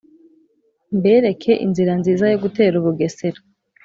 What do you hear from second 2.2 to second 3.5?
yo gutera u bugesera.